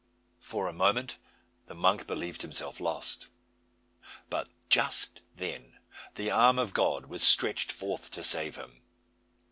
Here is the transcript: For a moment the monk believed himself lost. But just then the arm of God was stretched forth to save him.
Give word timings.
For 0.39 0.65
a 0.67 0.73
moment 0.73 1.19
the 1.67 1.75
monk 1.75 2.07
believed 2.07 2.41
himself 2.41 2.79
lost. 2.79 3.27
But 4.31 4.49
just 4.67 5.21
then 5.35 5.77
the 6.15 6.31
arm 6.31 6.57
of 6.57 6.73
God 6.73 7.05
was 7.05 7.21
stretched 7.21 7.71
forth 7.71 8.09
to 8.13 8.23
save 8.23 8.55
him. 8.55 8.81